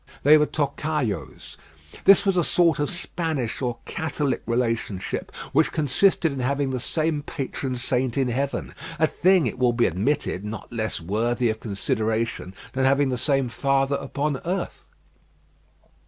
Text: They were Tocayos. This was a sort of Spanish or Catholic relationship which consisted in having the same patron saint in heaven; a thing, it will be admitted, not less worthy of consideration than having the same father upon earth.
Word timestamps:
They 0.23 0.35
were 0.35 0.47
Tocayos. 0.47 1.57
This 2.05 2.25
was 2.25 2.35
a 2.35 2.43
sort 2.43 2.79
of 2.79 2.89
Spanish 2.89 3.61
or 3.61 3.77
Catholic 3.85 4.41
relationship 4.47 5.31
which 5.53 5.71
consisted 5.71 6.31
in 6.31 6.39
having 6.39 6.71
the 6.71 6.79
same 6.79 7.21
patron 7.21 7.75
saint 7.75 8.17
in 8.17 8.27
heaven; 8.29 8.73
a 8.97 9.05
thing, 9.05 9.45
it 9.45 9.59
will 9.59 9.73
be 9.73 9.85
admitted, 9.85 10.43
not 10.43 10.73
less 10.73 10.99
worthy 10.99 11.51
of 11.51 11.59
consideration 11.59 12.55
than 12.73 12.83
having 12.85 13.09
the 13.09 13.15
same 13.15 13.47
father 13.47 13.97
upon 13.97 14.37
earth. 14.43 14.87